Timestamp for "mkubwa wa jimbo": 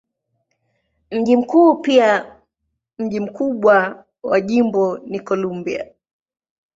3.19-4.97